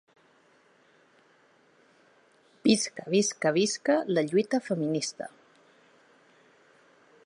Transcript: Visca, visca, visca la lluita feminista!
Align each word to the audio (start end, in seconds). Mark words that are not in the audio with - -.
Visca, 2.69 3.05
visca, 3.17 3.53
visca 3.61 4.01
la 4.17 4.27
lluita 4.31 4.65
feminista! 4.71 5.31